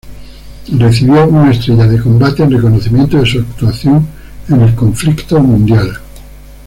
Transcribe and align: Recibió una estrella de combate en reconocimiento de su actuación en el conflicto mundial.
Recibió 0.79 1.27
una 1.27 1.51
estrella 1.51 1.85
de 1.85 1.99
combate 2.01 2.41
en 2.41 2.49
reconocimiento 2.53 3.17
de 3.19 3.25
su 3.27 3.37
actuación 3.41 4.07
en 4.49 4.59
el 4.61 4.73
conflicto 4.73 5.39
mundial. 5.39 5.99